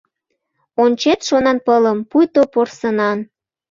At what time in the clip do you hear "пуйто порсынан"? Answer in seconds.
2.09-3.19